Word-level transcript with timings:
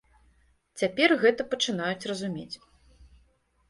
Цяпер 0.83 1.15
гэта 1.25 1.41
пачынаюць 1.53 2.07
разумець. 2.15 2.53